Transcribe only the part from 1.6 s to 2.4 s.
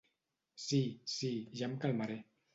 ja em calmaré.